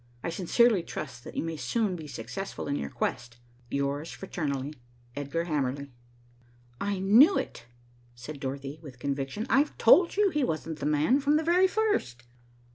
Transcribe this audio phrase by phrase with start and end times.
[0.23, 3.37] I sincerely trust that you may soon be successful in your quest.
[3.69, 4.73] "Yours fraternally,
[5.15, 5.91] "EDGAR HAMERLY."
[6.81, 7.67] "I knew it,"
[8.15, 9.45] said Dorothy, with conviction.
[9.47, 12.23] "I've told you he wasn't 'the man,' from the very first."